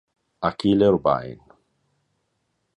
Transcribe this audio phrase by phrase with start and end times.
[0.47, 1.37] Achille Urbain